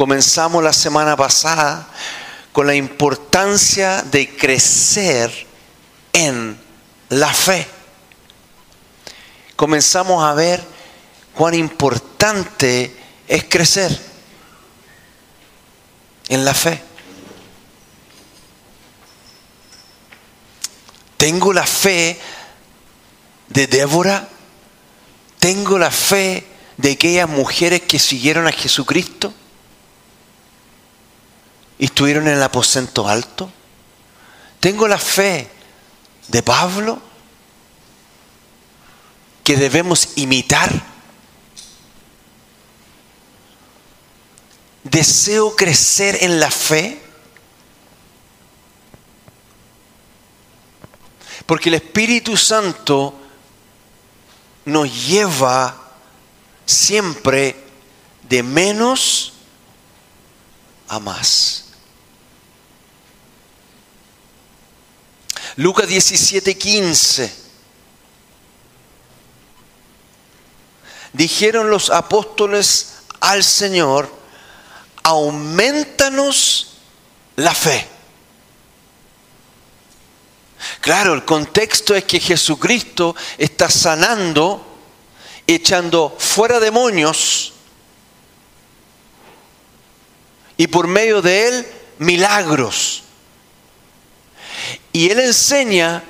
[0.00, 1.86] Comenzamos la semana pasada
[2.52, 5.30] con la importancia de crecer
[6.14, 6.58] en
[7.10, 7.66] la fe.
[9.56, 10.64] Comenzamos a ver
[11.34, 12.96] cuán importante
[13.28, 13.94] es crecer
[16.30, 16.82] en la fe.
[21.18, 22.18] Tengo la fe
[23.48, 24.26] de Débora,
[25.38, 26.46] tengo la fe
[26.78, 29.34] de aquellas mujeres que siguieron a Jesucristo
[31.86, 33.50] estuvieron en el aposento alto.
[34.60, 35.50] Tengo la fe
[36.28, 37.00] de Pablo
[39.42, 40.70] que debemos imitar.
[44.84, 47.00] Deseo crecer en la fe.
[51.46, 53.14] Porque el Espíritu Santo
[54.66, 55.92] nos lleva
[56.66, 57.56] siempre
[58.28, 59.32] de menos
[60.88, 61.69] a más.
[65.56, 67.32] Lucas 17, 15.
[71.12, 74.12] Dijeron los apóstoles al Señor,
[75.02, 76.76] aumentanos
[77.36, 77.86] la fe.
[80.80, 84.66] Claro, el contexto es que Jesucristo está sanando,
[85.46, 87.52] echando fuera demonios
[90.56, 91.66] y por medio de él
[91.98, 93.02] milagros.
[94.92, 96.02] Y él enseña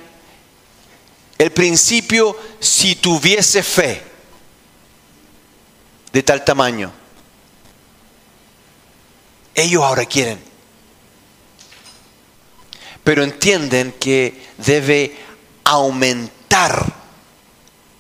[1.39, 4.03] el principio si tuviese fe
[6.13, 6.93] de tal tamaño.
[9.55, 10.41] Ellos ahora quieren.
[13.05, 15.17] Pero entienden que debe
[15.65, 16.85] aumentar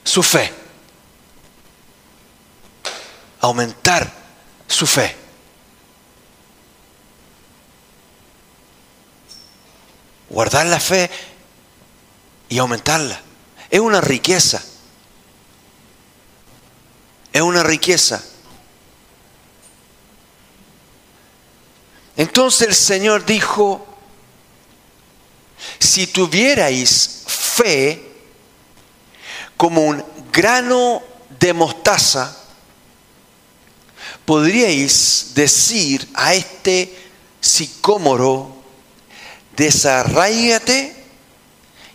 [0.04, 0.52] su fe.
[3.40, 4.12] Aumentar
[4.66, 5.19] su fe.
[10.30, 11.10] Guardar la fe
[12.48, 13.20] y aumentarla.
[13.68, 14.62] Es una riqueza.
[17.32, 18.22] Es una riqueza.
[22.16, 23.86] Entonces el Señor dijo,
[25.78, 28.10] si tuvierais fe
[29.56, 31.02] como un grano
[31.38, 32.36] de mostaza,
[34.24, 38.59] podríais decir a este sicómoro,
[39.56, 40.96] desarraígate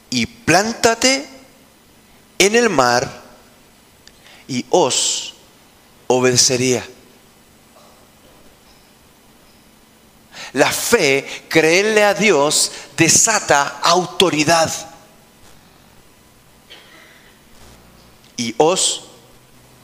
[0.09, 1.27] y plántate
[2.37, 3.23] en el mar
[4.47, 5.33] y os
[6.07, 6.85] obedecería.
[10.53, 14.71] La fe, creerle a Dios, desata autoridad.
[18.37, 19.03] Y os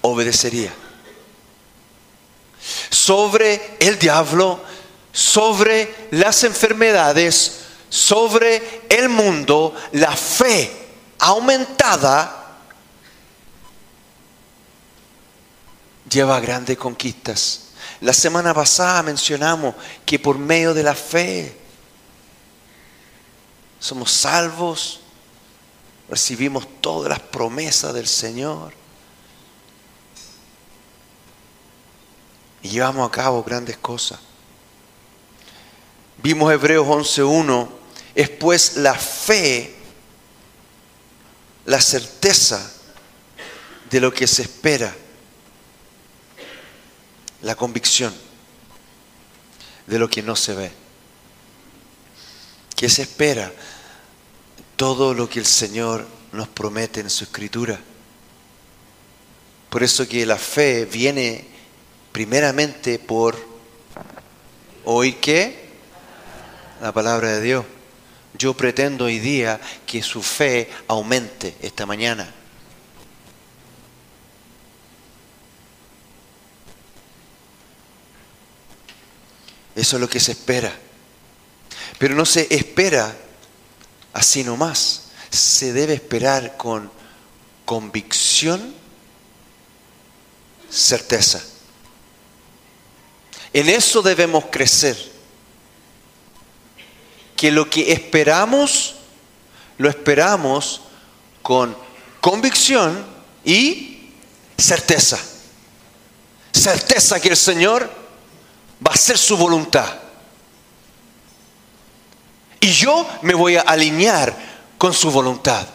[0.02, 0.74] obedecería.
[2.90, 4.62] Sobre el diablo,
[5.12, 7.61] sobre las enfermedades,
[7.92, 10.72] sobre el mundo, la fe
[11.20, 12.56] aumentada
[16.10, 17.74] lleva a grandes conquistas.
[18.00, 19.76] La semana pasada mencionamos
[20.06, 21.58] que por medio de la fe
[23.78, 25.02] somos salvos,
[26.08, 28.74] recibimos todas las promesas del Señor
[32.64, 34.18] y llevamos a cabo grandes cosas.
[36.24, 37.81] Vimos Hebreos 11.1
[38.16, 39.74] es pues la fe,
[41.66, 42.72] la certeza
[43.90, 44.96] de lo que se espera,
[47.42, 48.14] la convicción
[49.88, 50.72] de lo que no se ve.
[52.76, 53.52] ¿Qué se espera?
[54.76, 57.80] Todo lo que el Señor nos promete en su escritura.
[59.70, 61.46] Por eso que la fe viene
[62.12, 63.38] primeramente por
[64.86, 65.70] oír qué?
[66.82, 67.66] La palabra de Dios.
[68.42, 72.28] Yo pretendo hoy día que su fe aumente esta mañana.
[79.76, 80.74] Eso es lo que se espera.
[82.00, 83.16] Pero no se espera
[84.12, 85.12] así nomás.
[85.30, 86.92] Se debe esperar con
[87.64, 88.74] convicción,
[90.68, 91.44] certeza.
[93.54, 94.98] En eso debemos crecer
[97.42, 98.98] que lo que esperamos,
[99.80, 100.82] lo esperamos
[101.42, 101.76] con
[102.20, 103.04] convicción
[103.44, 104.12] y
[104.56, 105.18] certeza.
[106.54, 107.90] Certeza que el Señor
[108.86, 109.92] va a hacer su voluntad.
[112.60, 114.38] Y yo me voy a alinear
[114.78, 115.66] con su voluntad.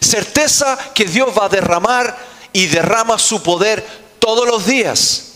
[0.00, 2.16] Certeza que Dios va a derramar
[2.52, 3.84] y derrama su poder
[4.20, 5.32] todos los días.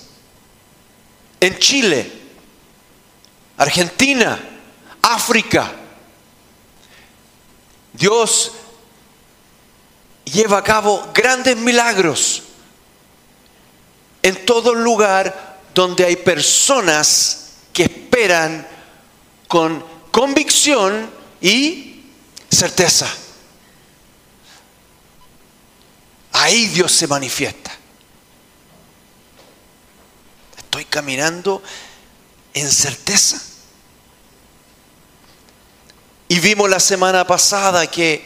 [1.40, 2.08] En Chile,
[3.56, 4.50] Argentina,
[5.02, 5.72] África.
[7.92, 8.52] Dios
[10.24, 12.44] lleva a cabo grandes milagros
[14.22, 18.66] en todo lugar donde hay personas que esperan
[19.48, 21.10] con convicción
[21.40, 22.04] y
[22.48, 23.08] certeza.
[26.32, 27.70] Ahí Dios se manifiesta.
[30.56, 31.62] Estoy caminando
[32.54, 33.51] en certeza.
[36.32, 38.24] Y vimos la semana pasada que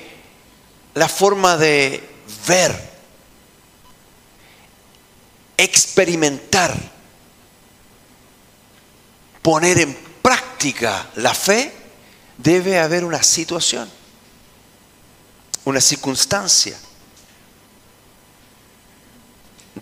[0.95, 2.09] la forma de
[2.47, 2.91] ver,
[5.57, 6.73] experimentar,
[9.43, 9.93] poner en
[10.23, 11.73] práctica la fe,
[12.39, 13.91] debe haber una situación,
[15.65, 16.79] una circunstancia,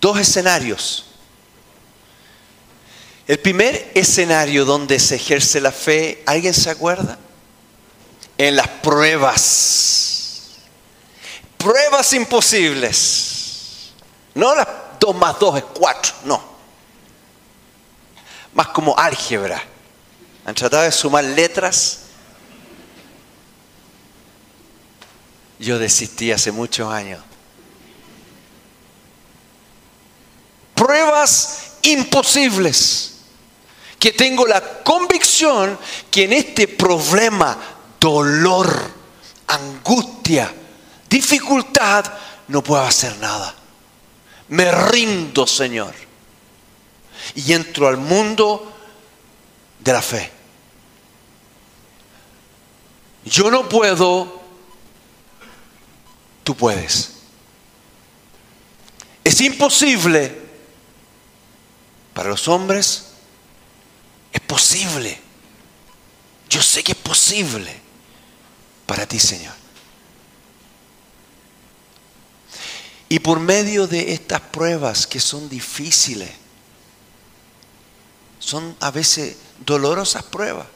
[0.00, 1.05] dos escenarios.
[3.27, 7.19] El primer escenario donde se ejerce la fe, ¿alguien se acuerda?
[8.36, 10.56] En las pruebas.
[11.56, 13.92] Pruebas imposibles.
[14.34, 14.66] No las
[14.98, 16.42] dos más dos es cuatro, no.
[18.54, 19.62] Más como álgebra.
[20.44, 22.00] Han tratado de sumar letras.
[25.58, 27.22] Yo desistí hace muchos años.
[30.75, 33.12] Pruebas imposibles
[33.98, 35.78] que tengo la convicción
[36.10, 37.56] que en este problema,
[38.05, 38.69] dolor,
[39.47, 40.53] angustia,
[41.09, 42.05] dificultad,
[42.49, 43.55] no puedo hacer nada.
[44.49, 45.95] Me rindo, Señor.
[47.35, 48.71] Y entro al mundo
[49.79, 50.31] de la fe.
[53.25, 54.43] Yo no puedo,
[56.43, 57.12] tú puedes.
[59.25, 60.43] Es imposible
[62.12, 63.12] para los hombres
[64.31, 65.19] es posible.
[66.51, 67.83] Yo sé que es posible
[68.86, 69.54] para ti, Señor.
[73.08, 76.31] Y por medio de estas pruebas que son difíciles,
[78.38, 80.66] son a veces dolorosas pruebas,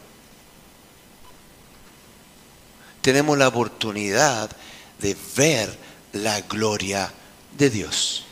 [3.00, 4.50] tenemos la oportunidad
[4.99, 5.76] de ver
[6.12, 7.12] la gloria
[7.56, 8.28] de Dios.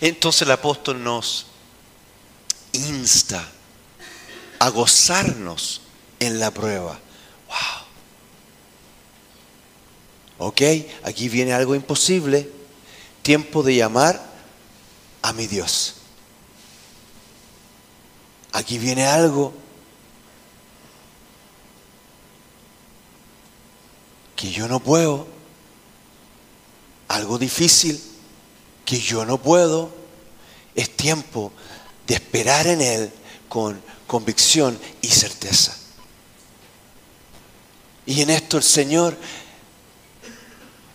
[0.00, 1.46] Entonces el apóstol nos
[2.72, 3.46] insta
[4.58, 5.82] a gozarnos
[6.18, 6.98] en la prueba.
[7.48, 7.86] Wow.
[10.48, 10.62] Ok,
[11.02, 12.50] aquí viene algo imposible.
[13.22, 14.24] Tiempo de llamar
[15.20, 15.96] a mi Dios.
[18.52, 19.52] Aquí viene algo
[24.34, 25.28] que yo no puedo.
[27.08, 28.09] Algo difícil
[28.90, 29.88] que yo no puedo,
[30.74, 31.52] es tiempo
[32.08, 33.12] de esperar en Él
[33.48, 35.76] con convicción y certeza.
[38.04, 39.16] Y en esto el Señor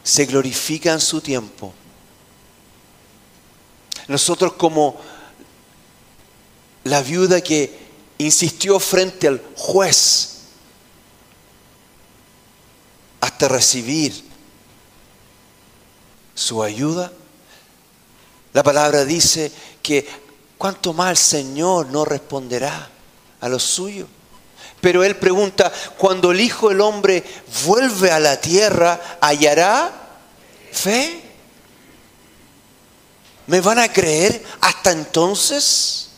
[0.03, 1.73] se glorifica en su tiempo.
[4.09, 4.99] Nosotros como
[6.83, 7.79] la viuda que
[8.17, 10.39] insistió frente al juez
[13.21, 14.21] hasta recibir
[16.33, 17.13] su ayuda,
[18.55, 19.51] la palabra dice
[19.83, 20.07] que
[20.57, 22.89] cuánto más el Señor no responderá
[23.41, 24.07] a los suyos.
[24.79, 27.21] Pero Él pregunta, cuando el Hijo del Hombre
[27.65, 29.91] vuelve a la tierra, ¿hallará
[30.71, 31.21] fe?
[33.47, 36.11] ¿Me van a creer hasta entonces?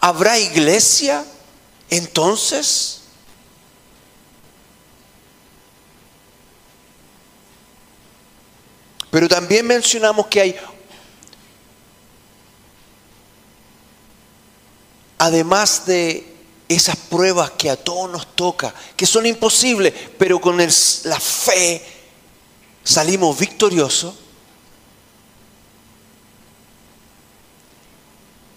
[0.00, 1.24] ¿Habrá iglesia
[1.90, 3.02] entonces?
[9.12, 10.56] Pero también mencionamos que hay
[15.24, 16.34] además de
[16.68, 21.82] esas pruebas que a todos nos toca, que son imposibles, pero con la fe
[22.82, 24.14] salimos victoriosos,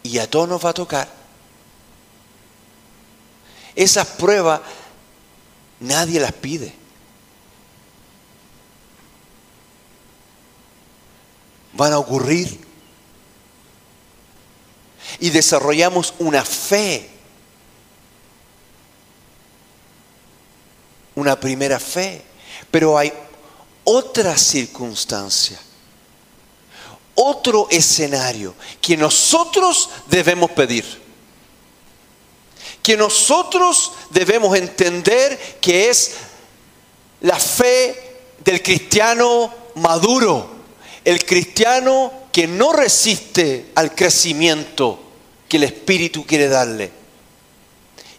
[0.04, 1.10] y a todos nos va a tocar.
[3.74, 4.62] Esas pruebas
[5.80, 6.74] nadie las pide.
[11.74, 12.67] Van a ocurrir
[15.20, 17.10] y desarrollamos una fe,
[21.16, 22.24] una primera fe,
[22.70, 23.12] pero hay
[23.84, 25.60] otra circunstancia,
[27.16, 30.86] otro escenario que nosotros debemos pedir,
[32.84, 36.12] que nosotros debemos entender que es
[37.22, 40.50] la fe del cristiano maduro,
[41.04, 45.00] el cristiano que no resiste al crecimiento
[45.50, 46.92] que el Espíritu quiere darle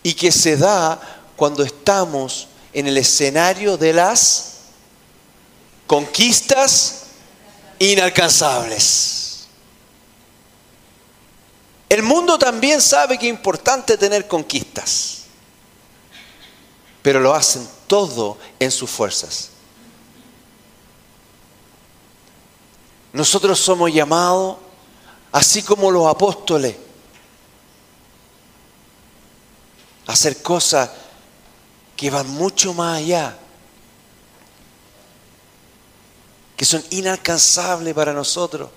[0.02, 1.00] y que se da
[1.36, 4.54] cuando estamos en el escenario de las
[5.86, 7.02] conquistas
[7.78, 9.46] inalcanzables.
[11.88, 15.26] El mundo también sabe que es importante tener conquistas,
[17.02, 19.50] pero lo hacen todo en sus fuerzas.
[23.12, 24.58] Nosotros somos llamados,
[25.32, 26.76] así como los apóstoles,
[30.06, 30.90] a hacer cosas
[31.96, 33.36] que van mucho más allá,
[36.56, 38.70] que son inalcanzables para nosotros.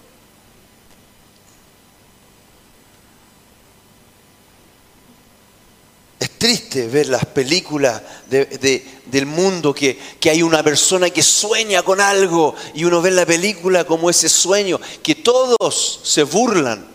[6.42, 12.56] Triste ver las películas del mundo que, que, hay una persona que sueña con algo
[12.74, 16.88] y uno ve la película como ese sueño, que todos se burlan.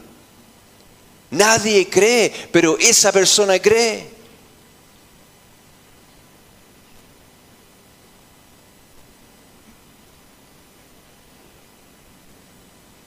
[1.30, 4.10] Nadie cree, pero esa persona cree.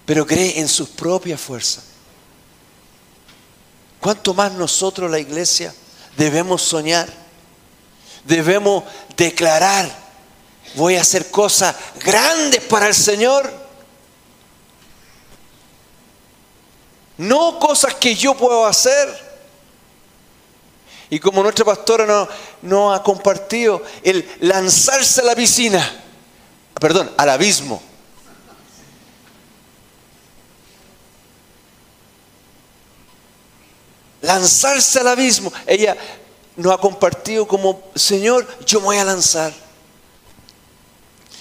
[0.05, 1.83] Pero cree en sus propias fuerzas.
[3.99, 5.75] ¿Cuánto más nosotros, la iglesia?
[6.17, 7.07] Debemos soñar,
[8.23, 8.83] debemos
[9.15, 9.89] declarar,
[10.75, 13.51] voy a hacer cosas grandes para el Señor.
[17.17, 19.29] No cosas que yo puedo hacer.
[21.09, 22.27] Y como nuestra pastora
[22.61, 26.03] no ha compartido, el lanzarse a la piscina,
[26.79, 27.88] perdón, al abismo.
[34.21, 35.51] Lanzarse al abismo.
[35.65, 35.95] Ella
[36.55, 39.53] nos ha compartido como, Señor, yo me voy a lanzar.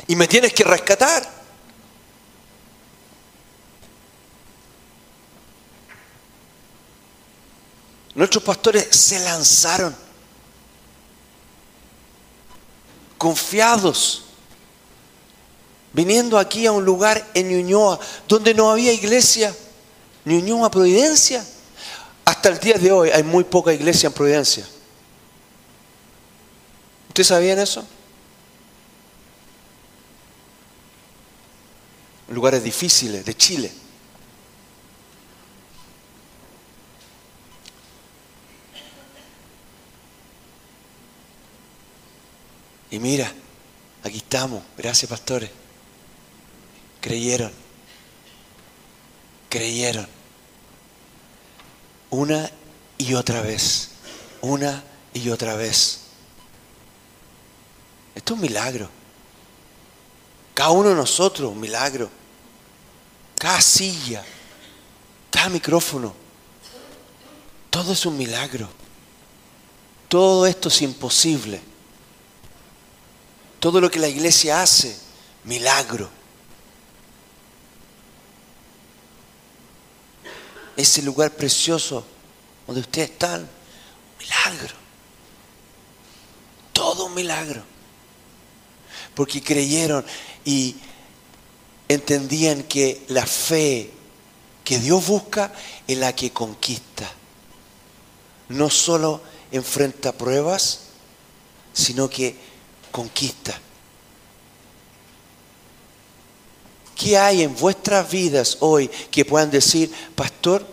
[0.06, 1.38] Y me tienes que rescatar.
[8.14, 9.94] Nuestros pastores se lanzaron,
[13.16, 14.24] confiados,
[15.92, 19.54] viniendo aquí a un lugar en Ñuñoa donde no había iglesia,
[20.24, 21.44] Ñuñoa Providencia.
[22.38, 24.64] Hasta el día de hoy hay muy poca iglesia en Providencia.
[27.08, 27.84] ¿Ustedes sabían eso?
[32.28, 33.72] Lugares difíciles de Chile.
[42.92, 43.32] Y mira,
[44.04, 44.62] aquí estamos.
[44.76, 45.50] Gracias, pastores.
[47.00, 47.50] Creyeron.
[49.48, 50.17] Creyeron
[52.10, 52.50] una
[52.96, 53.90] y otra vez,
[54.40, 56.00] una y otra vez.
[58.14, 58.88] Esto es un milagro.
[60.54, 62.10] Cada uno de nosotros, un milagro.
[63.38, 64.24] Cada silla,
[65.30, 66.12] cada micrófono,
[67.70, 68.68] todo es un milagro.
[70.08, 71.60] Todo esto es imposible.
[73.60, 74.98] Todo lo que la iglesia hace,
[75.44, 76.10] milagro.
[80.78, 82.04] Ese lugar precioso
[82.66, 83.48] donde ustedes están.
[84.20, 84.74] Milagro.
[86.72, 87.62] Todo un milagro.
[89.14, 90.06] Porque creyeron
[90.44, 90.76] y
[91.88, 93.90] entendían que la fe
[94.62, 95.52] que Dios busca
[95.88, 97.10] es la que conquista.
[98.48, 99.20] No solo
[99.50, 100.80] enfrenta pruebas,
[101.72, 102.36] sino que
[102.92, 103.60] conquista.
[106.98, 110.66] ¿Qué hay en vuestras vidas hoy que puedan decir, pastor,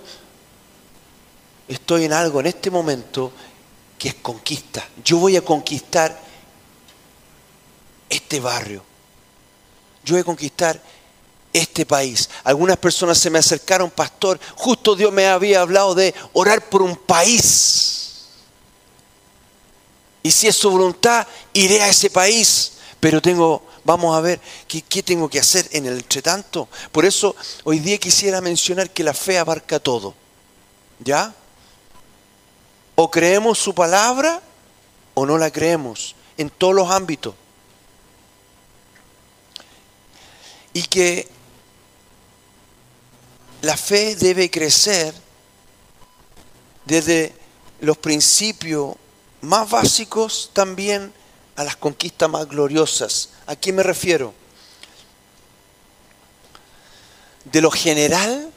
[1.67, 3.31] estoy en algo en este momento
[3.99, 4.83] que es conquista?
[5.03, 6.19] Yo voy a conquistar
[8.09, 8.83] este barrio.
[10.03, 10.81] Yo voy a conquistar
[11.53, 12.27] este país.
[12.43, 16.95] Algunas personas se me acercaron, pastor, justo Dios me había hablado de orar por un
[16.95, 18.29] país.
[20.23, 22.71] Y si es su voluntad, iré a ese país.
[22.99, 26.67] Pero tengo Vamos a ver qué, tengo que hacer en el entretanto.
[26.91, 30.15] Por eso hoy día quisiera mencionar que la fe abarca todo.
[30.99, 31.35] ¿Ya?
[32.95, 34.41] O creemos su palabra
[35.13, 37.35] o no la creemos en todos los ámbitos.
[40.73, 41.27] Y que
[43.61, 45.13] la fe debe crecer
[46.85, 47.35] desde
[47.81, 48.95] los principios
[49.41, 51.13] más básicos también
[51.55, 53.29] a las conquistas más gloriosas.
[53.47, 54.33] ¿A qué me refiero?
[57.45, 58.51] De lo general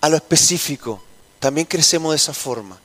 [0.00, 1.02] a lo específico.
[1.38, 2.78] También crecemos de esa forma.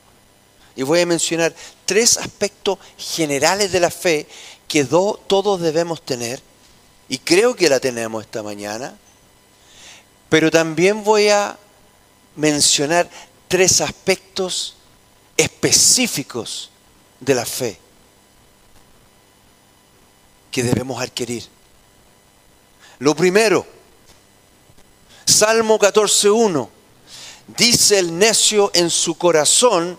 [0.74, 4.26] Y voy a mencionar tres aspectos generales de la fe
[4.68, 6.42] que todos debemos tener,
[7.08, 8.96] y creo que la tenemos esta mañana,
[10.28, 11.56] pero también voy a
[12.34, 13.08] mencionar
[13.48, 14.74] tres aspectos
[15.36, 16.70] específicos
[17.20, 17.78] de la fe
[20.56, 21.46] que debemos adquirir.
[22.98, 23.66] Lo primero,
[25.26, 26.70] Salmo 14.1,
[27.58, 29.98] dice el necio en su corazón,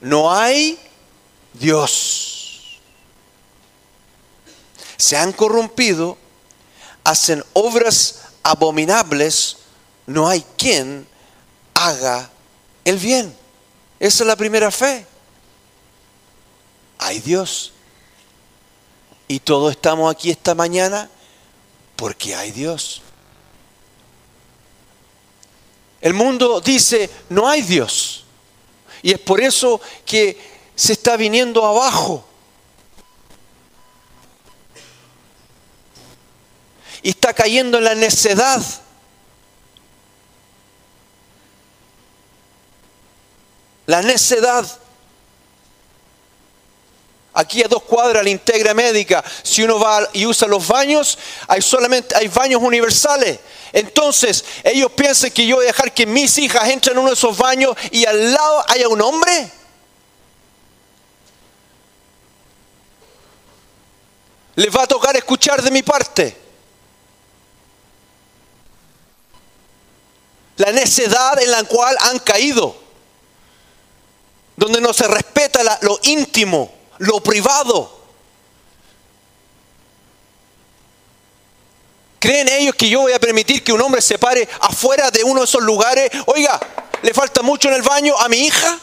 [0.00, 0.80] no hay
[1.52, 2.80] Dios.
[4.96, 6.16] Se han corrompido,
[7.04, 9.58] hacen obras abominables,
[10.06, 11.06] no hay quien
[11.74, 12.30] haga
[12.86, 13.36] el bien.
[14.00, 15.06] Esa es la primera fe.
[16.96, 17.73] Hay Dios.
[19.26, 21.08] Y todos estamos aquí esta mañana
[21.96, 23.02] porque hay Dios.
[26.00, 28.24] El mundo dice, no hay Dios.
[29.02, 30.38] Y es por eso que
[30.74, 32.26] se está viniendo abajo.
[37.02, 38.62] Y está cayendo en la necedad.
[43.86, 44.66] La necedad.
[47.36, 49.22] Aquí a dos cuadras la integra médica.
[49.42, 53.40] Si uno va y usa los baños, hay solamente hay baños universales.
[53.72, 57.14] Entonces, ellos piensan que yo voy a dejar que mis hijas entren en uno de
[57.14, 59.50] esos baños y al lado haya un hombre.
[64.54, 66.36] Les va a tocar escuchar de mi parte.
[70.58, 72.76] La necedad en la cual han caído.
[74.56, 78.04] Donde no se respeta lo íntimo lo privado.
[82.18, 85.40] ¿Creen ellos que yo voy a permitir que un hombre se pare afuera de uno
[85.40, 86.10] de esos lugares?
[86.26, 86.58] Oiga,
[87.02, 88.78] ¿le falta mucho en el baño a mi hija?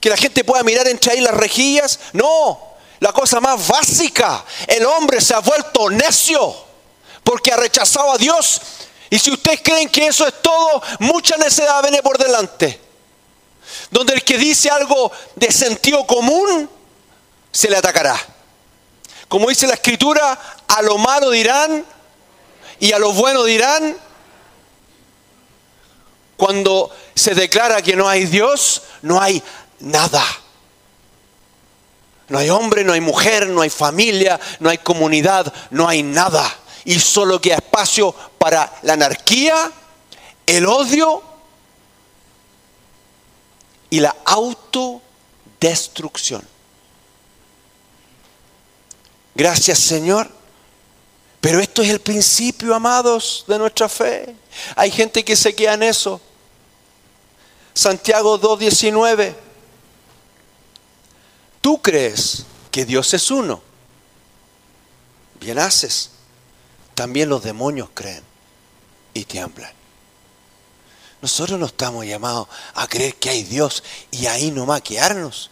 [0.00, 2.00] ¿Que la gente pueda mirar entre ahí las rejillas?
[2.14, 4.42] No, la cosa más básica.
[4.66, 6.56] El hombre se ha vuelto necio
[7.22, 8.62] porque ha rechazado a Dios.
[9.10, 12.87] Y si ustedes creen que eso es todo, mucha necedad viene por delante
[13.90, 16.68] donde el que dice algo de sentido común
[17.50, 18.18] se le atacará.
[19.28, 21.84] Como dice la escritura, a lo malo dirán
[22.80, 23.96] y a lo bueno dirán.
[26.36, 29.42] Cuando se declara que no hay Dios, no hay
[29.80, 30.24] nada.
[32.28, 36.44] No hay hombre, no hay mujer, no hay familia, no hay comunidad, no hay nada.
[36.84, 39.72] Y solo queda espacio para la anarquía,
[40.46, 41.22] el odio
[43.90, 46.42] y la autodestrucción.
[49.34, 50.38] Gracias Señor.
[51.40, 54.34] Pero esto es el principio, amados, de nuestra fe.
[54.74, 56.20] Hay gente que se queda en eso.
[57.72, 59.34] Santiago 2.19.
[61.60, 63.62] Tú crees que Dios es uno.
[65.38, 66.10] Bien haces.
[66.94, 68.24] También los demonios creen
[69.14, 69.77] y tiemblan.
[71.20, 75.50] Nosotros no estamos llamados a creer que hay Dios y ahí no maquearnos.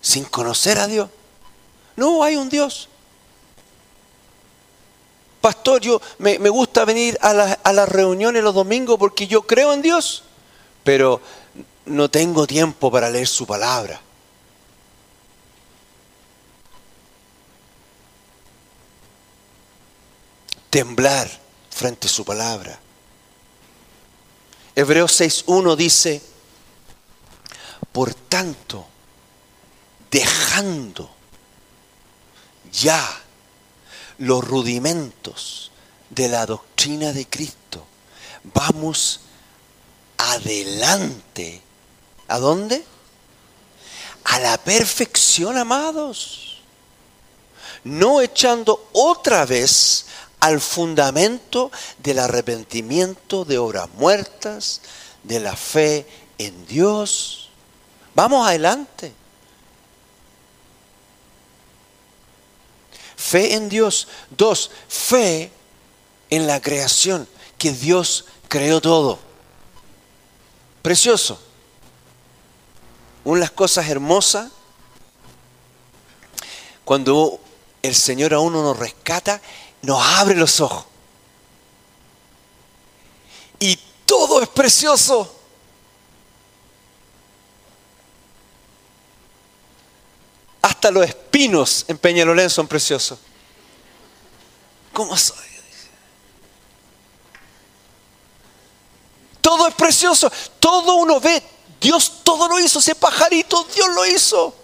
[0.00, 1.08] Sin conocer a Dios.
[1.96, 2.88] No, hay un Dios.
[5.40, 10.24] Pastor, yo me, gusta venir a las reuniones los domingos porque yo creo en Dios,
[10.82, 11.20] pero
[11.84, 14.00] no tengo tiempo para leer su palabra.
[20.70, 21.30] Temblar
[21.70, 22.80] frente a su palabra.
[24.76, 26.20] Hebreos 6.1 dice,
[27.92, 28.86] por tanto,
[30.10, 31.10] dejando
[32.72, 33.22] ya
[34.18, 35.70] los rudimentos
[36.10, 37.86] de la doctrina de Cristo,
[38.42, 39.20] vamos
[40.18, 41.62] adelante.
[42.26, 42.84] ¿A dónde?
[44.24, 46.62] A la perfección, amados.
[47.84, 50.06] No echando otra vez
[50.44, 54.82] al fundamento del arrepentimiento de obras muertas,
[55.22, 57.48] de la fe en Dios.
[58.14, 59.14] Vamos adelante.
[63.16, 64.06] Fe en Dios.
[64.36, 65.50] Dos, fe
[66.28, 67.26] en la creación,
[67.56, 69.18] que Dios creó todo.
[70.82, 71.40] Precioso.
[73.24, 74.52] Una de las cosas hermosas,
[76.84, 77.40] cuando
[77.80, 79.40] el Señor a uno nos rescata,
[79.84, 80.84] nos abre los ojos.
[83.58, 85.34] Y todo es precioso.
[90.62, 93.18] Hasta los espinos en Peñalolén son preciosos.
[94.92, 95.44] ¿Cómo soy?
[99.44, 100.32] Todo es precioso.
[100.58, 101.42] Todo uno ve.
[101.78, 102.78] Dios todo lo hizo.
[102.78, 104.63] Ese pajarito, Dios lo hizo.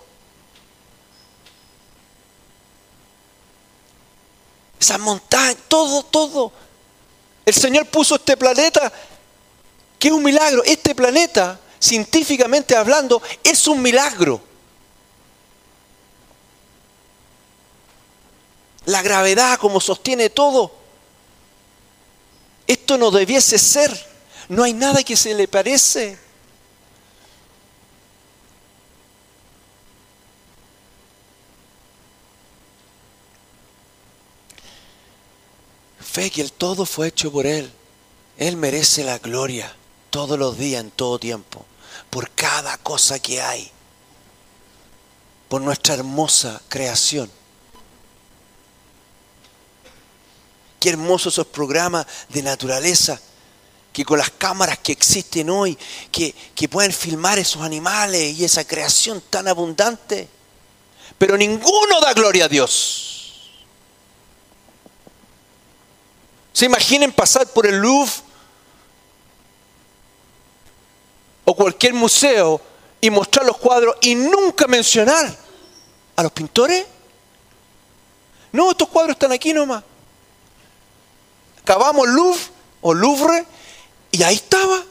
[4.80, 6.52] Esa montaña, todo, todo.
[7.44, 8.90] El Señor puso este planeta,
[9.98, 10.64] que es un milagro.
[10.64, 14.40] Este planeta, científicamente hablando, es un milagro.
[18.86, 20.72] La gravedad como sostiene todo.
[22.66, 24.08] Esto no debiese ser.
[24.48, 26.18] No hay nada que se le parece.
[36.10, 37.70] Fe que el todo fue hecho por Él.
[38.36, 39.72] Él merece la gloria
[40.10, 41.64] todos los días, en todo tiempo,
[42.08, 43.70] por cada cosa que hay,
[45.48, 47.30] por nuestra hermosa creación.
[50.80, 53.20] Qué hermosos esos programas de naturaleza
[53.92, 55.78] que con las cámaras que existen hoy,
[56.10, 60.28] que, que pueden filmar esos animales y esa creación tan abundante.
[61.18, 63.09] Pero ninguno da gloria a Dios.
[66.52, 68.12] ¿Se imaginen pasar por el Louvre
[71.44, 72.60] o cualquier museo
[73.00, 75.36] y mostrar los cuadros y nunca mencionar
[76.16, 76.86] a los pintores?
[78.52, 79.84] No, estos cuadros están aquí nomás.
[81.62, 82.40] Acabamos Louvre
[82.80, 83.46] o Louvre
[84.10, 84.82] y ahí estaba.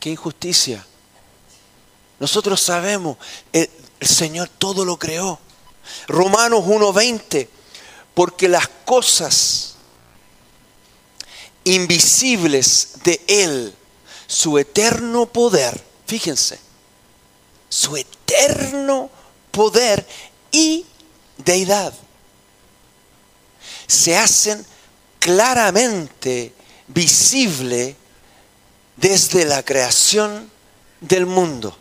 [0.00, 0.84] Qué injusticia.
[2.18, 3.18] Nosotros sabemos,
[3.52, 3.68] el,
[4.00, 5.38] el Señor todo lo creó.
[6.08, 7.48] Romanos 1.20,
[8.14, 9.74] porque las cosas
[11.64, 13.74] invisibles de Él,
[14.26, 16.58] su eterno poder, fíjense,
[17.68, 19.10] su eterno
[19.50, 20.06] poder
[20.50, 20.84] y
[21.38, 21.94] deidad,
[23.86, 24.64] se hacen
[25.18, 26.52] claramente
[26.88, 27.96] visible
[28.96, 30.50] desde la creación
[31.00, 31.76] del mundo,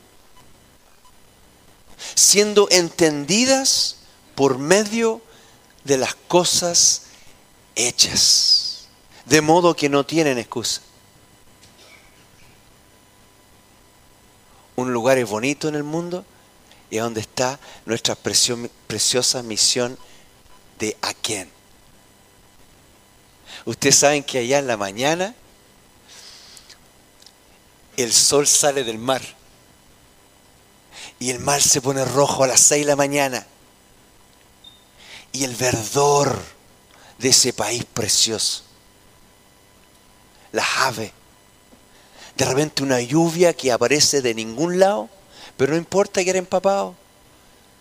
[2.16, 3.98] siendo entendidas
[4.36, 5.22] por medio
[5.84, 7.04] de las cosas
[7.76, 8.88] hechas,
[9.26, 10.82] de modo que no tienen excusa.
[14.76, 16.26] Un lugar es bonito en el mundo
[16.90, 19.98] y es donde está nuestra preciosa misión
[20.80, 21.50] de a quién.
[23.66, 25.36] Ustedes saben que allá en la mañana
[27.98, 29.22] el sol sale del mar
[31.22, 33.46] y el mar se pone rojo a las seis de la mañana
[35.32, 36.36] y el verdor
[37.20, 38.64] de ese país precioso.
[40.52, 41.12] Las aves.
[42.36, 45.10] De repente una lluvia que aparece de ningún lado,
[45.58, 46.96] pero no importa que era empapado,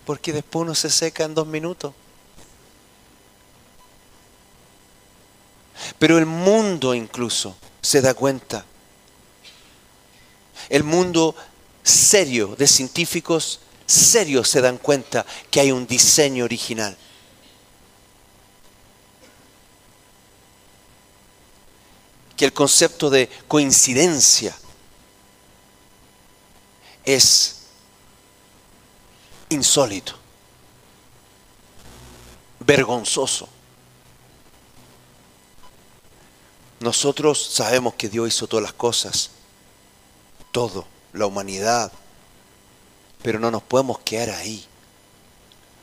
[0.05, 1.94] porque después uno se seca en dos minutos.
[5.98, 8.66] Pero el mundo incluso se da cuenta.
[10.68, 11.35] El mundo
[11.82, 16.96] serio de científicos serios se dan cuenta que hay un diseño original.
[22.40, 24.56] que el concepto de coincidencia
[27.04, 27.56] es
[29.50, 30.14] insólito,
[32.60, 33.46] vergonzoso.
[36.78, 39.32] Nosotros sabemos que Dios hizo todas las cosas,
[40.50, 41.92] todo, la humanidad,
[43.22, 44.64] pero no nos podemos quedar ahí.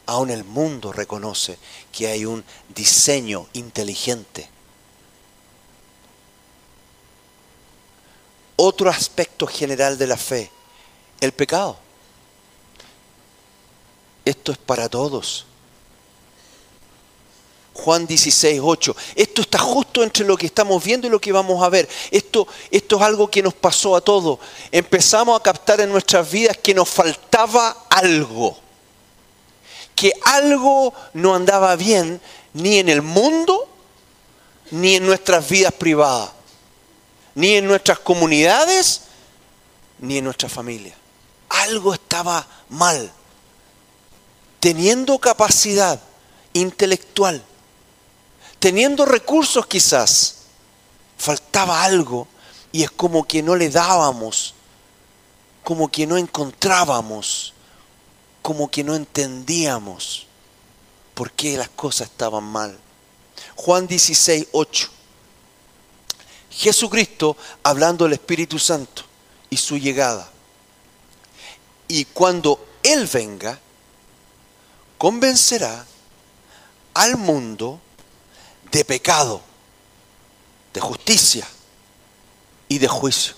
[0.05, 1.57] Aún el mundo reconoce
[1.91, 4.49] que hay un diseño inteligente
[8.59, 10.51] Otro aspecto general de la fe,
[11.21, 11.77] el pecado.
[14.25, 15.45] Esto es para todos.
[17.77, 18.95] Juan 16, 8.
[19.15, 21.87] Esto está justo entre lo que estamos viendo y lo que vamos a ver.
[22.11, 24.39] Esto, esto es algo que nos pasó a todos.
[24.71, 28.57] Empezamos a captar en nuestras vidas que nos faltaba algo.
[29.95, 32.21] Que algo no andaba bien
[32.53, 33.67] ni en el mundo
[34.71, 36.37] ni en nuestras vidas privadas
[37.37, 39.01] ni en nuestras comunidades,
[39.99, 40.95] ni en nuestra familia.
[41.49, 43.11] Algo estaba mal.
[44.59, 46.01] Teniendo capacidad
[46.53, 47.43] intelectual,
[48.60, 50.36] teniendo recursos quizás,
[51.17, 52.28] faltaba algo
[52.72, 54.54] y es como que no le dábamos,
[55.63, 57.54] como que no encontrábamos,
[58.41, 60.28] como que no entendíamos
[61.13, 62.78] por qué las cosas estaban mal.
[63.56, 64.89] Juan 16, 8.
[66.52, 69.04] Jesucristo hablando del Espíritu Santo
[69.50, 70.30] y su llegada.
[71.88, 73.60] Y cuando Él venga,
[74.98, 75.86] convencerá
[76.93, 77.80] al mundo
[78.71, 79.41] de pecado,
[80.73, 81.47] de justicia
[82.67, 83.34] y de juicio.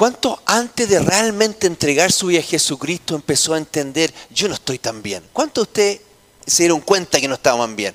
[0.00, 4.78] ¿Cuánto antes de realmente entregar su vida a Jesucristo empezó a entender, yo no estoy
[4.78, 5.22] tan bien?
[5.30, 6.00] ¿Cuánto usted
[6.46, 7.94] se dieron cuenta que no estaban bien?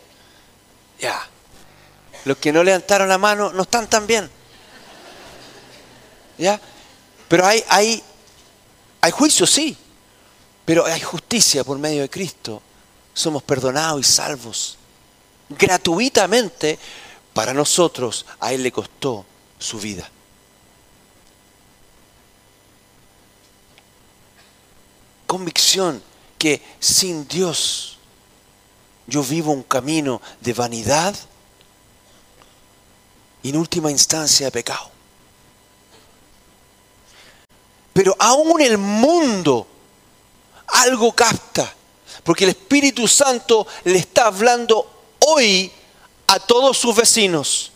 [1.00, 1.28] Ya.
[2.26, 4.30] Los que no levantaron la mano no están tan bien.
[6.38, 6.62] ¿Ya?
[7.28, 8.04] Pero hay, hay,
[9.02, 9.76] hay juicio, sí.
[10.64, 12.62] Pero hay justicia por medio de Cristo.
[13.16, 14.78] Somos perdonados y salvos.
[15.50, 16.78] Gratuitamente
[17.34, 18.28] para nosotros.
[18.40, 19.26] A Él le costó
[19.58, 20.08] su vida.
[25.26, 26.04] Convicción
[26.38, 27.98] que sin Dios
[29.08, 31.16] yo vivo un camino de vanidad
[33.42, 34.92] y en última instancia de pecado.
[37.94, 39.68] Pero aún el mundo
[40.68, 41.74] algo capta,
[42.26, 45.72] porque el Espíritu Santo le está hablando hoy
[46.28, 47.72] a todos sus vecinos,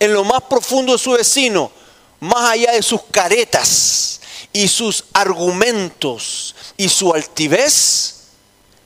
[0.00, 1.70] en lo más profundo de su vecino,
[2.18, 4.20] más allá de sus caretas
[4.52, 8.24] y sus argumentos y su altivez,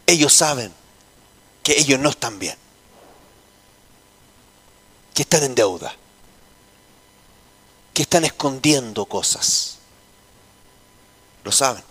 [0.06, 0.70] ellos saben
[1.62, 2.56] que ellos no están bien,
[5.14, 5.96] que están en deuda,
[7.94, 9.78] que están escondiendo cosas.
[11.42, 11.82] Lo saben,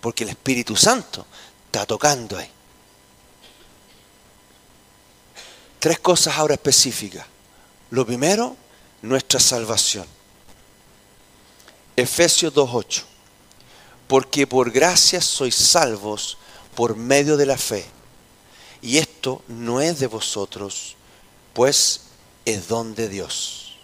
[0.00, 1.26] porque el Espíritu Santo
[1.70, 2.50] está tocando ahí.
[5.78, 7.24] Tres cosas ahora específicas.
[7.90, 8.56] Lo primero,
[9.02, 10.04] nuestra salvación.
[11.94, 13.04] Efesios 2.8.
[14.08, 16.38] Porque por gracia sois salvos
[16.74, 17.86] por medio de la fe.
[18.82, 20.96] Y esto no es de vosotros,
[21.54, 22.00] pues
[22.44, 23.76] es don de Dios.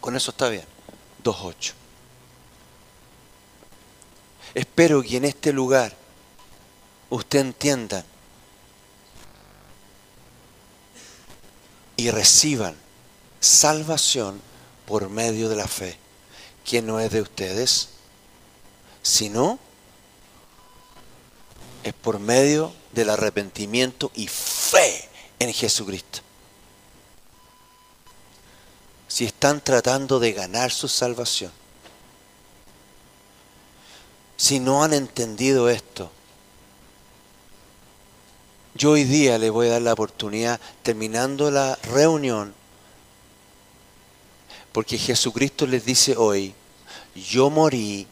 [0.00, 0.66] Con eso está bien.
[1.24, 1.72] 2.8.
[4.54, 5.94] Espero que en este lugar
[7.10, 8.04] usted entienda
[11.96, 12.76] y reciban
[13.40, 14.40] salvación
[14.86, 15.98] por medio de la fe,
[16.64, 17.88] que no es de ustedes,
[19.02, 19.58] sino
[21.82, 25.08] es por medio del arrepentimiento y fe
[25.38, 26.20] en Jesucristo.
[29.08, 31.52] Si están tratando de ganar su salvación,
[34.38, 36.10] si no han entendido esto,
[38.74, 42.54] yo hoy día le voy a dar la oportunidad, terminando la reunión,
[44.72, 46.54] porque Jesucristo les dice hoy,
[47.16, 48.06] yo morí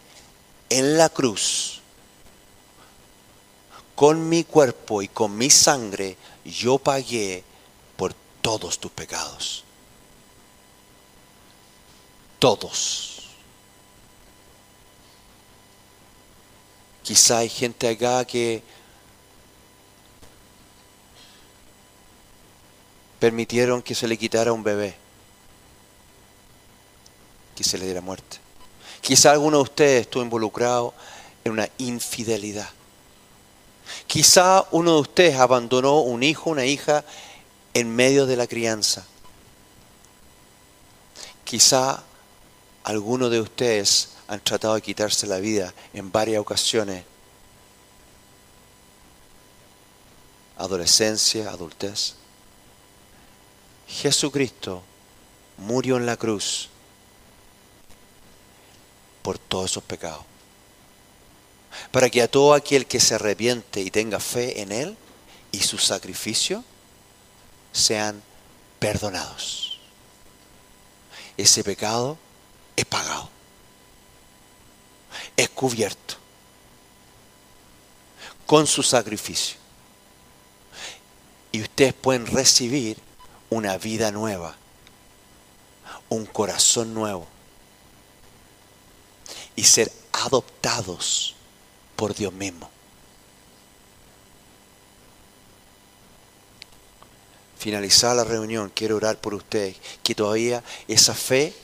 [0.68, 1.80] en la cruz,
[3.94, 7.44] con mi cuerpo y con mi sangre, yo pagué
[7.96, 9.62] por todos tus pecados.
[12.40, 13.15] Todos.
[17.06, 18.64] Quizá hay gente acá que
[23.20, 24.96] permitieron que se le quitara un bebé,
[27.54, 28.38] que se le diera muerte.
[29.00, 30.94] Quizá alguno de ustedes estuvo involucrado
[31.44, 32.70] en una infidelidad.
[34.08, 37.04] Quizá uno de ustedes abandonó un hijo, una hija
[37.72, 39.06] en medio de la crianza.
[41.44, 42.02] Quizá
[42.86, 47.04] alguno de ustedes han tratado de quitarse la vida en varias ocasiones.
[50.56, 52.14] Adolescencia, adultez.
[53.88, 54.84] Jesucristo
[55.58, 56.68] murió en la cruz
[59.22, 60.24] por todos esos pecados.
[61.90, 64.96] Para que a todo aquel que se arrepiente y tenga fe en Él
[65.50, 66.62] y su sacrificio
[67.72, 68.22] sean
[68.78, 69.80] perdonados.
[71.36, 72.16] Ese pecado
[72.76, 73.36] es pagado
[75.36, 76.16] es cubierto
[78.46, 79.56] con su sacrificio.
[81.52, 82.98] Y ustedes pueden recibir
[83.50, 84.56] una vida nueva,
[86.08, 87.26] un corazón nuevo
[89.54, 91.34] y ser adoptados
[91.96, 92.70] por Dios mismo.
[97.58, 101.54] Finalizada la reunión, quiero orar por ustedes, que todavía esa fe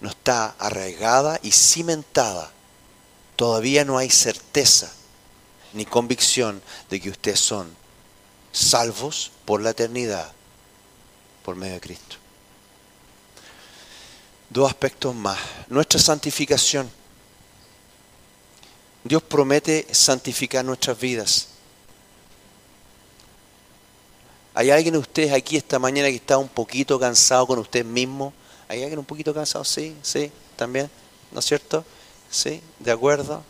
[0.00, 2.52] no está arraigada y cimentada
[3.36, 4.92] todavía no hay certeza
[5.72, 7.74] ni convicción de que ustedes son
[8.52, 10.32] salvos por la eternidad
[11.44, 12.16] por medio de Cristo.
[14.50, 15.38] Dos aspectos más.
[15.68, 16.90] Nuestra santificación.
[19.04, 21.48] Dios promete santificar nuestras vidas.
[24.54, 28.32] ¿Hay alguien de ustedes aquí esta mañana que está un poquito cansado con usted mismo?
[28.68, 29.64] ¿Hay alguien un poquito cansado?
[29.64, 30.90] Sí, sí, también,
[31.32, 31.82] ¿no es cierto?
[32.30, 32.60] ¿Sí?
[32.78, 33.42] ¿De acuerdo?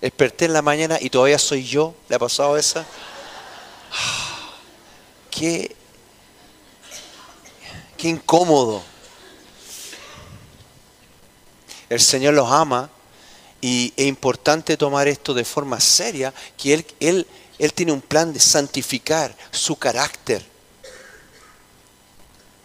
[0.00, 1.94] Desperté en la mañana y todavía soy yo.
[2.08, 2.84] ¿Le ha pasado esa?
[5.30, 5.76] qué,
[7.96, 8.82] qué incómodo.
[11.88, 12.90] El Señor los ama
[13.60, 17.26] y es importante tomar esto de forma seria, que Él, él,
[17.60, 20.44] él tiene un plan de santificar su carácter,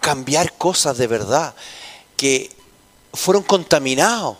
[0.08, 1.54] cambiar cosas de verdad
[2.16, 2.50] que
[3.14, 4.38] fueron contaminados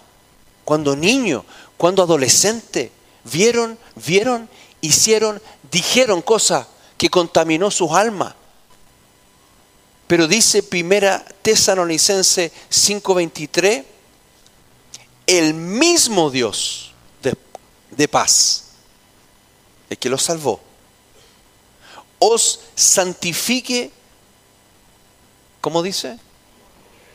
[0.64, 1.44] cuando niños,
[1.76, 2.90] cuando adolescentes,
[3.26, 4.48] vieron, vieron,
[4.80, 8.34] hicieron, dijeron cosas que contaminó sus almas.
[10.08, 13.84] Pero dice primera Tesalonicense 5:23,
[15.26, 17.36] el mismo Dios de,
[17.92, 18.68] de paz,
[19.90, 20.62] el que los salvó,
[22.20, 23.92] os santifique,
[25.62, 26.20] ¿cómo dice?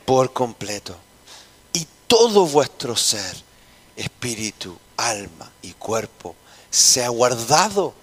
[0.05, 0.97] Por completo.
[1.73, 3.35] Y todo vuestro ser,
[3.95, 6.35] espíritu, alma y cuerpo,
[6.69, 7.93] sea guardado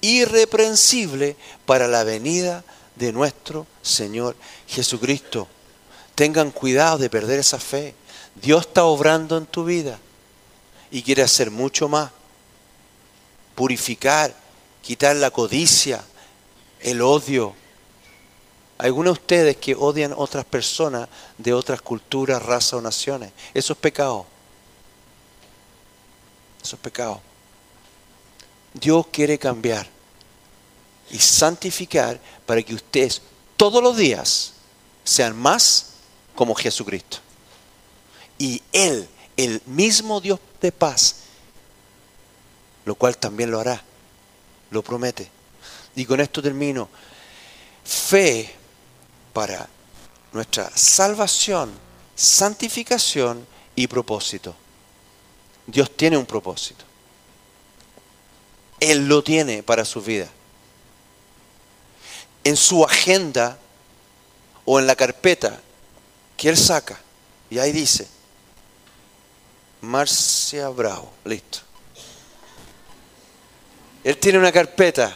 [0.00, 2.64] irreprensible para la venida
[2.96, 5.48] de nuestro Señor Jesucristo.
[6.14, 7.94] Tengan cuidado de perder esa fe.
[8.34, 9.98] Dios está obrando en tu vida
[10.90, 12.10] y quiere hacer mucho más.
[13.54, 14.34] Purificar,
[14.82, 16.04] quitar la codicia,
[16.80, 17.54] el odio.
[18.78, 21.08] Algunos de ustedes que odian otras personas
[21.38, 24.26] de otras culturas, razas o naciones, eso es pecado.
[26.62, 27.20] Eso es pecado.
[28.74, 29.88] Dios quiere cambiar
[31.10, 33.22] y santificar para que ustedes
[33.56, 34.52] todos los días
[35.04, 35.92] sean más
[36.34, 37.18] como Jesucristo.
[38.38, 39.08] Y Él,
[39.38, 41.16] el mismo Dios de paz,
[42.84, 43.82] lo cual también lo hará,
[44.70, 45.30] lo promete.
[45.94, 46.90] Y con esto termino.
[47.82, 48.54] Fe
[49.36, 49.68] para
[50.32, 51.70] nuestra salvación,
[52.14, 54.54] santificación y propósito.
[55.66, 56.86] Dios tiene un propósito.
[58.80, 60.26] Él lo tiene para su vida.
[62.44, 63.58] En su agenda
[64.64, 65.60] o en la carpeta
[66.34, 66.98] que Él saca,
[67.50, 68.08] y ahí dice,
[69.82, 71.58] Marcia Bravo, listo.
[74.02, 75.14] Él tiene una carpeta,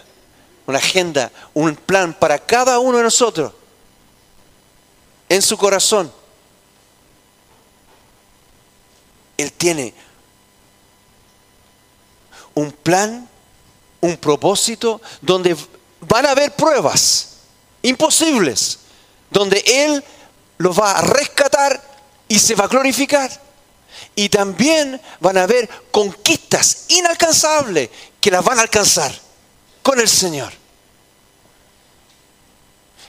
[0.67, 3.55] una agenda, un plan para cada uno de nosotros
[5.31, 6.13] en su corazón.
[9.39, 9.95] Él tiene
[12.53, 13.27] un plan,
[14.01, 15.57] un propósito, donde
[16.01, 17.37] van a haber pruebas
[17.81, 18.81] imposibles,
[19.31, 20.05] donde Él
[20.59, 21.81] los va a rescatar
[22.29, 23.31] y se va a glorificar.
[24.17, 27.89] Y también van a haber conquistas inalcanzables
[28.21, 29.13] que las van a alcanzar
[29.83, 30.53] con el Señor.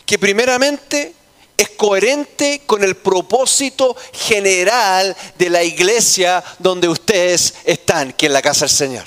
[0.05, 1.15] Que primeramente
[1.61, 8.41] es coherente con el propósito general de la iglesia donde ustedes están, que es la
[8.41, 9.05] casa del Señor.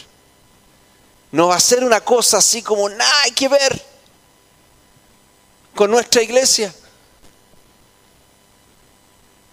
[1.32, 3.82] No va a ser una cosa así como nada hay que ver
[5.74, 6.72] con nuestra iglesia.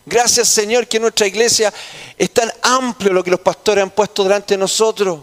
[0.06, 1.74] Gracias Señor que nuestra iglesia
[2.18, 5.22] es tan amplio lo que los pastores han puesto delante de nosotros.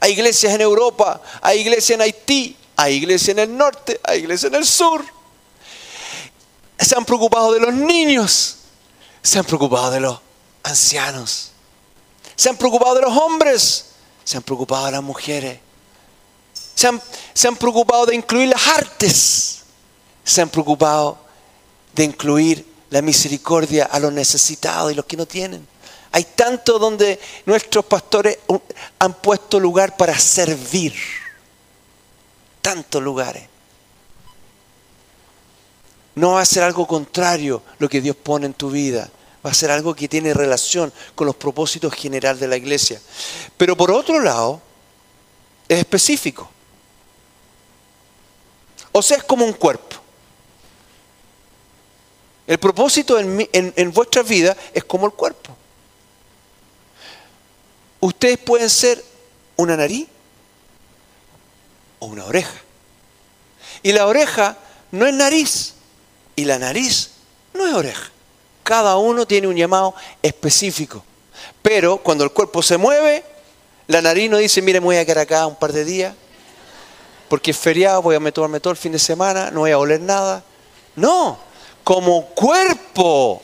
[0.00, 4.52] Hay iglesias en Europa, hay iglesias en Haití, hay iglesias en el norte, hay iglesias
[4.52, 5.15] en el sur.
[6.78, 8.56] Se han preocupado de los niños,
[9.22, 10.20] se han preocupado de los
[10.62, 11.52] ancianos,
[12.34, 13.86] se han preocupado de los hombres,
[14.24, 15.60] se han preocupado de las mujeres
[16.76, 19.62] se han, preocupado de incluir las artes,
[20.22, 21.18] se han preocupado
[21.94, 25.66] de incluir la misericordia a los necesitados y los que no tienen.
[26.12, 28.38] Hay tanto donde nuestros pastores
[28.98, 30.94] han puesto lugar para servir.
[32.60, 33.48] Tantos lugares.
[36.16, 39.10] No va a ser algo contrario lo que Dios pone en tu vida.
[39.44, 43.00] Va a ser algo que tiene relación con los propósitos generales de la iglesia.
[43.56, 44.60] Pero por otro lado,
[45.68, 46.50] es específico.
[48.92, 49.96] O sea, es como un cuerpo.
[52.46, 55.54] El propósito en, vuestra vida es como el cuerpo.
[58.00, 59.04] Ustedes pueden ser
[59.56, 60.08] una nariz
[61.98, 62.58] o una oreja.
[63.82, 64.56] Y la oreja
[64.92, 65.75] no es nariz
[66.36, 67.10] y la nariz
[67.52, 68.10] no es oreja.
[68.62, 71.02] Cada uno tiene un llamado específico.
[71.62, 73.24] Pero cuando el cuerpo se mueve,
[73.88, 76.14] la nariz no dice, mire, me voy a quedar acá un par de días
[77.28, 80.00] porque es feriado, voy a tomarme todo el fin de semana, no voy a oler
[80.00, 80.44] nada.
[80.94, 81.38] No,
[81.82, 83.42] como cuerpo,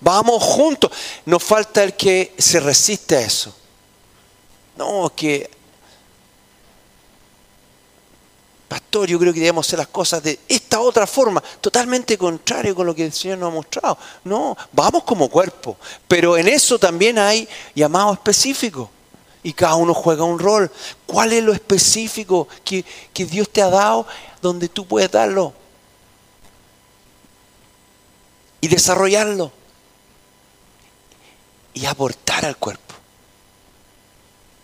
[0.00, 0.90] vamos juntos.
[1.24, 3.54] Nos falta el que se resiste a eso.
[4.76, 5.50] No, que,
[8.68, 12.86] pastor, yo creo que debemos hacer las cosas de esta otra forma, totalmente contrario con
[12.86, 13.98] lo que el Señor nos ha mostrado.
[14.24, 18.90] No, vamos como cuerpo, pero en eso también hay llamado específico
[19.42, 20.70] y cada uno juega un rol.
[21.06, 24.06] ¿Cuál es lo específico que, Dios te ha dado
[24.42, 25.54] donde tú puedes darlo
[28.60, 29.50] y desarrollarlo
[31.72, 32.94] y aportar al cuerpo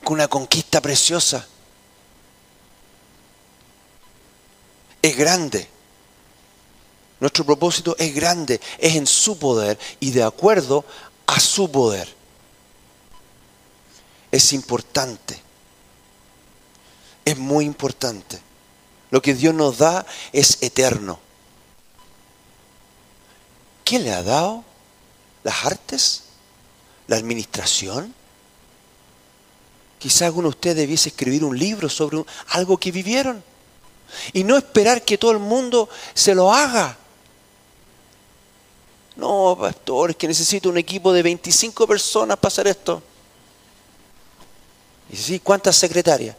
[0.03, 1.47] con una conquista preciosa.
[5.05, 5.69] Es grande.
[7.21, 10.83] Nuestro propósito es grande, es en su poder y de acuerdo
[11.27, 12.09] a su poder.
[14.33, 15.39] Es importante.
[17.23, 18.41] Es muy importante.
[19.11, 21.21] Lo que Dios nos da es eterno.
[23.85, 24.65] ¿Qué le ha dado?
[25.43, 26.23] ¿Las artes?
[27.09, 28.15] ¿La administración?
[29.99, 33.53] Quizá alguno de ustedes debiese escribir un libro sobre algo que vivieron.
[34.33, 36.97] Y no esperar que todo el mundo se lo haga.
[39.17, 43.03] No, pastor, es que necesito un equipo de 25 personas para hacer esto.
[45.11, 46.37] Y sí, ¿cuántas secretarias?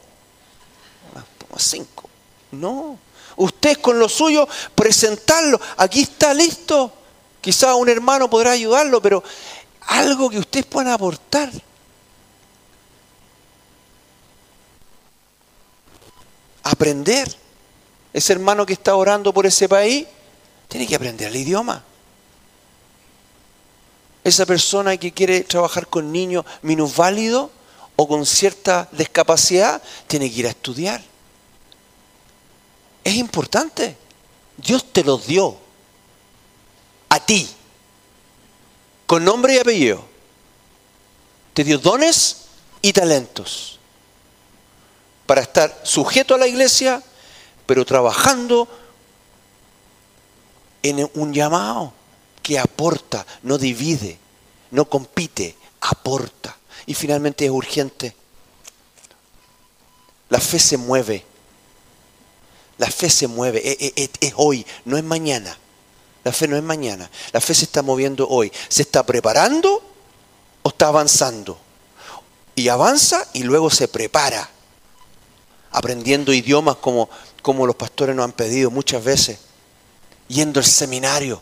[1.16, 1.24] Ah,
[1.58, 2.10] cinco.
[2.52, 3.00] No.
[3.38, 5.60] Usted con lo suyo, presentarlo.
[5.78, 6.92] Aquí está listo.
[7.42, 9.24] Quizá un hermano podrá ayudarlo, pero
[9.82, 11.52] algo que ustedes puedan aportar.
[16.64, 17.45] Aprender.
[18.16, 20.08] Ese hermano que está orando por ese país
[20.70, 21.84] tiene que aprender el idioma.
[24.24, 27.50] Esa persona que quiere trabajar con niños minusválidos
[27.98, 31.04] o con cierta discapacidad tiene que ir a estudiar.
[33.04, 33.98] Es importante.
[34.56, 35.58] Dios te los dio
[37.10, 37.50] a ti,
[39.06, 40.06] con nombre y apellido.
[41.54, 42.46] Te dio dones
[42.82, 43.78] y talentos
[45.26, 47.04] para estar sujeto a la iglesia,
[47.66, 48.68] pero trabajando
[50.84, 51.94] en un llamado
[52.44, 54.20] que aporta, no divide,
[54.72, 56.56] no compite, aporta.
[56.86, 58.16] Y finalmente es urgente.
[60.30, 61.26] La fe se mueve.
[62.78, 63.62] La fe se mueve.
[63.96, 65.58] Es, hoy, no es mañana.
[66.24, 67.10] La fe no es mañana.
[67.32, 68.52] La fe se está moviendo hoy.
[68.68, 69.82] ¿Se está preparando
[70.62, 71.58] o está avanzando?
[72.54, 74.50] Y avanza y luego se prepara.
[75.72, 77.10] Aprendiendo idiomas como,
[77.46, 79.38] como los pastores nos han pedido muchas veces.
[80.28, 81.40] Yendo al seminario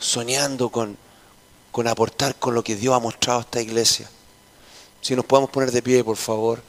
[0.00, 0.98] soñando con,
[1.70, 4.10] con aportar con lo que Dios ha mostrado a esta iglesia.
[5.00, 6.60] Si nos podemos poner de pie, por favor.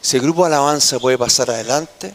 [0.00, 2.14] Si el grupo de alabanza puede pasar adelante.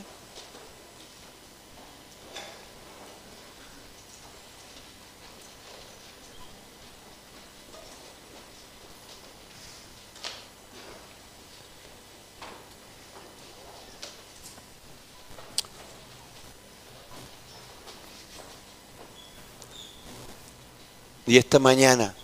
[21.29, 22.15] Y esta mañana,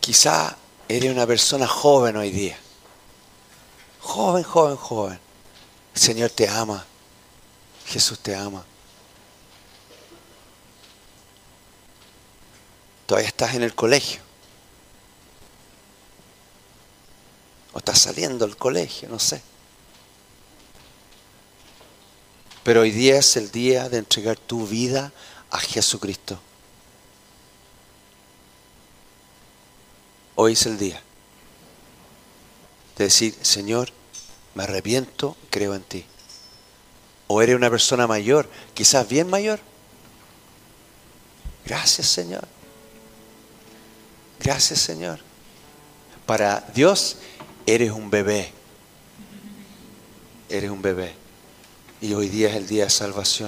[0.00, 0.56] quizá
[0.88, 2.58] eres una persona joven hoy día.
[4.00, 5.20] Joven, joven, joven.
[5.94, 6.84] El Señor te ama.
[7.86, 8.64] Jesús te ama.
[13.06, 14.20] Todavía estás en el colegio.
[17.72, 19.42] O estás saliendo del colegio, no sé.
[22.64, 25.12] Pero hoy día es el día de entregar tu vida
[25.50, 26.40] a Jesucristo.
[30.36, 31.00] Hoy es el día
[32.96, 33.90] de decir, Señor,
[34.54, 36.04] me arrepiento, creo en ti.
[37.26, 39.60] O eres una persona mayor, quizás bien mayor.
[41.64, 42.46] Gracias, Señor.
[44.40, 45.20] Gracias, Señor.
[46.26, 47.16] Para Dios,
[47.66, 48.52] eres un bebé.
[50.48, 51.14] Eres un bebé.
[52.00, 53.34] Y hoy día es el día de salvación.